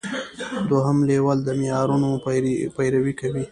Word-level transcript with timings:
دوهم 0.69 0.97
لیول 1.09 1.37
د 1.43 1.49
معیارونو 1.59 2.09
پیروي 2.75 3.13
کوي. 3.19 3.43